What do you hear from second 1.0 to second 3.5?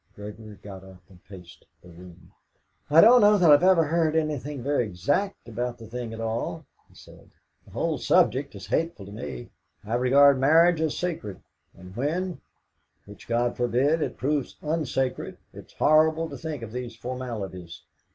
and paced the room. "I don't know